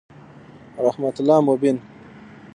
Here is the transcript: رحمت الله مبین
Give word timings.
رحمت 0.79 1.19
الله 1.21 1.39
مبین 1.41 1.79